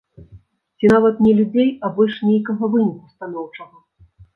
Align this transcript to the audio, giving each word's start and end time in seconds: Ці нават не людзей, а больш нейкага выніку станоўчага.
Ці 0.77 0.89
нават 0.93 1.21
не 1.27 1.35
людзей, 1.41 1.71
а 1.85 1.95
больш 2.01 2.19
нейкага 2.33 2.63
выніку 2.77 3.05
станоўчага. 3.17 3.77